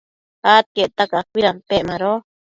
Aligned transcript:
adquiecta 0.55 1.03
cacuidampec 1.13 1.81
mado 1.89 2.13